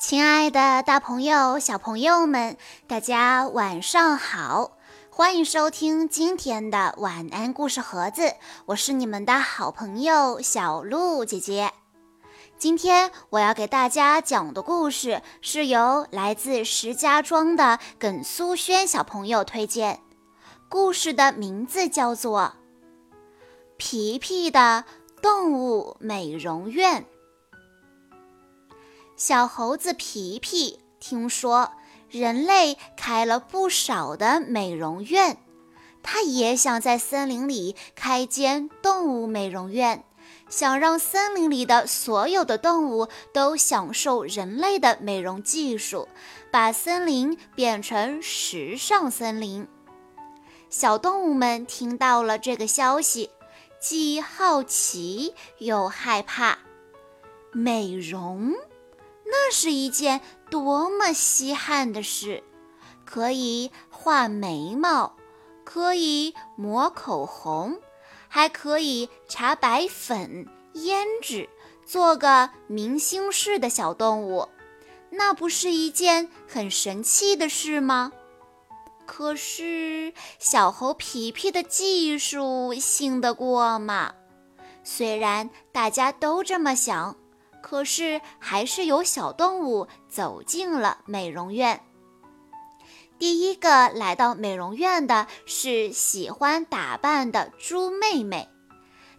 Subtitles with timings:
[0.00, 4.78] 亲爱的，大朋友、小朋友们，大家晚上好！
[5.10, 8.32] 欢迎收听今天的晚安故事盒子，
[8.64, 11.70] 我是你们的好朋友小鹿姐姐。
[12.56, 20.00] 今天我要给大家讲的故事是由来自石家庄的耿苏轩小朋友推荐，
[20.70, 22.54] 故事的名字叫做
[23.76, 24.86] 《皮皮的
[25.20, 27.02] 动物美容院》。
[29.20, 31.72] 小猴子皮皮听说
[32.08, 35.36] 人类开了不少的美容院，
[36.02, 40.04] 他也想在森林里开间动物美容院，
[40.48, 46.08] 想让森林里的所有的动物都享受人类的美容技术，
[46.50, 49.68] 把森林变成时尚森林。
[50.70, 53.28] 小动物们听到了这个消息，
[53.78, 56.56] 既好奇又害怕，
[57.52, 58.54] 美容。
[59.30, 62.42] 那是一件多么稀罕的事！
[63.04, 65.14] 可以画眉毛，
[65.64, 67.78] 可以抹口红，
[68.28, 71.48] 还可以擦白粉、胭脂，
[71.86, 74.48] 做个明星式的小动物，
[75.10, 78.12] 那不是一件很神奇的事吗？
[79.06, 84.14] 可是小猴皮皮的技术信得过吗？
[84.84, 87.16] 虽然大家都这么想。
[87.62, 91.80] 可是，还是有小动物走进了美容院。
[93.18, 98.48] 第一个来到美容院的是喜欢打扮的猪妹妹，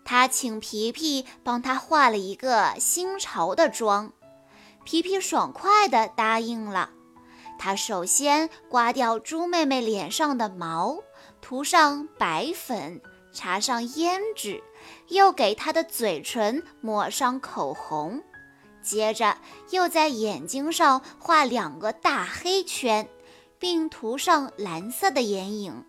[0.03, 4.11] 她请皮皮帮她化了一个新潮的妆。
[4.83, 6.89] 皮皮爽快地答应了。
[7.59, 10.97] 他首先刮掉猪妹妹脸上的毛，
[11.39, 12.99] 涂上白粉，
[13.31, 14.63] 擦上胭脂，
[15.09, 18.23] 又给她的嘴唇抹上口红。
[18.81, 19.37] 接着
[19.69, 23.07] 又在眼睛上画两个大黑圈，
[23.59, 25.85] 并涂上蓝色的眼影，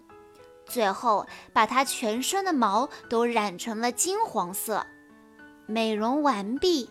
[0.67, 4.87] 最后把它全身的毛都染成了金黄色。
[5.67, 6.91] 美容完毕，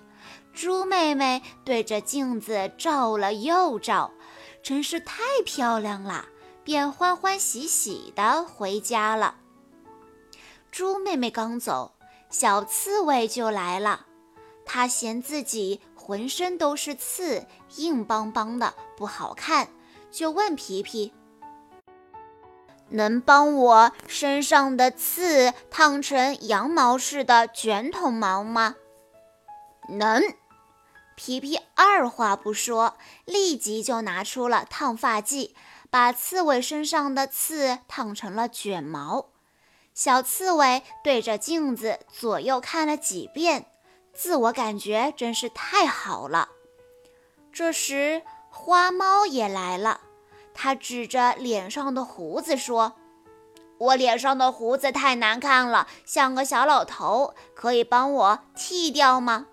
[0.54, 4.12] 猪妹妹对着镜子照了又照，
[4.64, 6.26] 真是太漂亮了，
[6.64, 9.36] 便欢欢喜喜地回家了。
[10.72, 11.92] 猪妹妹刚走，
[12.30, 14.06] 小刺猬就来了，
[14.66, 15.82] 它嫌自己。
[16.12, 19.70] 浑身都是刺，硬邦邦的，不好看，
[20.12, 21.14] 就问皮皮
[22.92, 28.76] ：“能帮我身上的刺烫成羊毛似的卷筒毛吗
[29.88, 30.22] ？”“能。”
[31.16, 35.56] 皮皮二话不说，立即就拿出了烫发剂，
[35.90, 39.28] 把刺猬身上的刺烫成了卷毛。
[39.94, 43.68] 小刺猬对着镜子左右看了几遍。
[44.22, 46.50] 自我感觉真是太好了。
[47.52, 48.22] 这时，
[48.52, 50.02] 花猫也来了。
[50.54, 52.94] 它指着脸上的胡子说
[53.80, 59.48] ：“我脸上的胡子太难看了，像个小老头，可以帮我剃掉吗？”“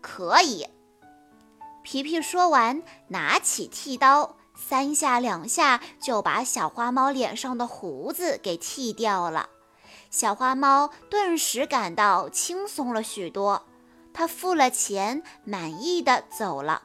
[0.00, 0.68] 可以。”
[1.82, 9.48] 皮皮说完，拿起剃刀，三下两下就把小花猫脸上的胡子给剃掉了。
[10.14, 13.66] 小花猫顿时感到轻松了许多，
[14.12, 16.84] 它付了钱，满意的走了。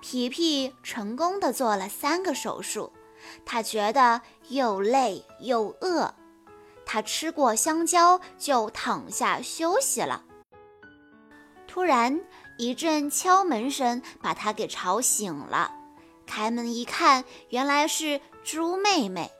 [0.00, 2.92] 皮皮成功的做了三个手术，
[3.44, 6.14] 他觉得又累又饿，
[6.86, 10.22] 他吃过香蕉就躺下休息了。
[11.66, 12.20] 突然
[12.56, 15.72] 一阵敲门声把他给吵醒了，
[16.24, 19.32] 开门一看，原来是猪妹妹。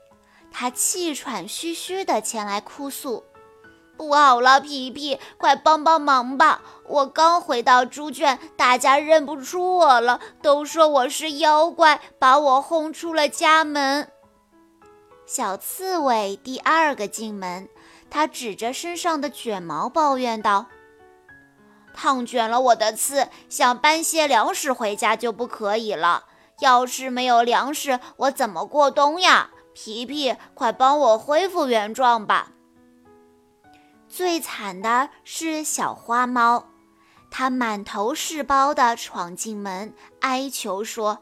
[0.59, 3.23] 他气喘吁吁地前来哭诉
[3.95, 6.63] ：“不好了，皮皮，快帮帮忙吧！
[6.87, 14.11] 我刚回到猪圈，大家认不出我了，都说我是妖怪，把我轰出了家门。”
[15.27, 17.69] 小刺猬第二个进门，
[18.09, 20.65] 他指着身上的卷毛抱怨道
[21.93, 26.23] ：“烫卷了我的刺，想搬些粮食回家就不可以了。
[26.61, 32.51] 要是没有粮食，我怎么过冬呀？”皮皮，快帮我恢复原状吧！
[34.09, 36.65] 最惨的是小花猫，
[37.29, 41.19] 它满头是包的闯进门，哀求说：“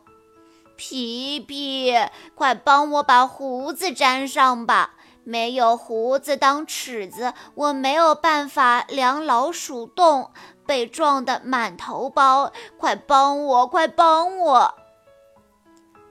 [0.77, 1.93] 皮皮，
[2.33, 4.93] 快帮我把胡子粘上吧！
[5.25, 10.31] 没有胡子当尺子，我没有办法量老鼠洞，
[10.65, 12.53] 被撞得满头包！
[12.77, 14.75] 快帮我，快帮我！”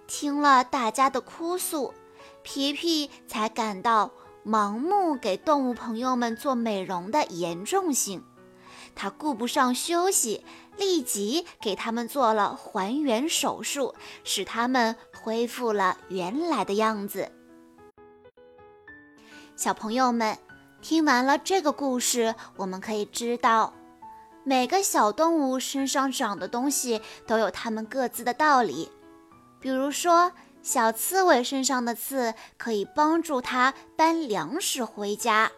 [0.06, 1.94] 听了大家的哭诉。
[2.44, 4.12] 皮皮才感到
[4.46, 8.23] 盲目给动物朋友们做美容的严重性，
[8.94, 10.44] 他顾不上休息，
[10.76, 17.32] 立即给他们做了还原手术，使他们恢复了原来的样子。
[19.56, 20.38] 小朋友们，
[20.82, 23.73] 听完了这个故事，我们可以知道，
[24.44, 28.91] 每个小动物身上长的东西都有它们各自的道理。
[29.61, 30.31] 比如说，
[30.64, 35.52] 小刺猬身上的刺可以帮助它搬粮食回家，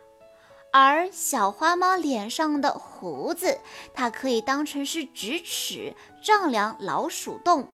[0.73, 3.61] 而小花猫脸上的胡子，
[3.94, 7.69] 它可以当成是直尺，丈量老鼠洞。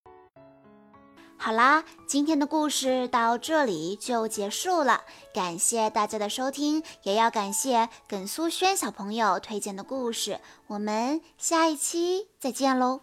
[1.38, 5.00] 好啦，今天的故事到这里就结束了。
[5.34, 10.38] 感谢大家的收听，也要感谢耿苏轩小朋友推荐的故事。
[10.68, 13.00] 我们下一期再见喽！